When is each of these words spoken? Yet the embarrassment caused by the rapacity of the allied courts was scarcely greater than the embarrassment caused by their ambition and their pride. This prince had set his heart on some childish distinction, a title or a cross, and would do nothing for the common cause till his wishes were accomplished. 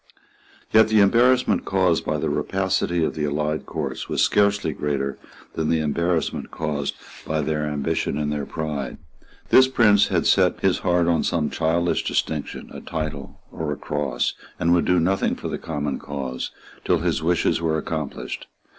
Yet 0.73 0.87
the 0.87 0.99
embarrassment 0.99 1.63
caused 1.63 2.05
by 2.05 2.17
the 2.17 2.27
rapacity 2.31 3.03
of 3.03 3.13
the 3.13 3.25
allied 3.25 3.67
courts 3.67 4.09
was 4.09 4.19
scarcely 4.23 4.73
greater 4.73 5.19
than 5.53 5.69
the 5.69 5.79
embarrassment 5.79 6.49
caused 6.49 6.95
by 7.23 7.41
their 7.41 7.67
ambition 7.67 8.17
and 8.17 8.31
their 8.31 8.47
pride. 8.47 8.97
This 9.49 9.67
prince 9.67 10.07
had 10.07 10.25
set 10.25 10.61
his 10.61 10.79
heart 10.79 11.05
on 11.07 11.21
some 11.23 11.51
childish 11.51 12.03
distinction, 12.03 12.71
a 12.73 12.81
title 12.81 13.41
or 13.51 13.71
a 13.71 13.77
cross, 13.77 14.33
and 14.59 14.73
would 14.73 14.85
do 14.85 14.99
nothing 14.99 15.35
for 15.35 15.49
the 15.49 15.59
common 15.59 15.99
cause 15.99 16.49
till 16.83 16.97
his 17.01 17.21
wishes 17.21 17.61
were 17.61 17.77
accomplished. 17.77 18.47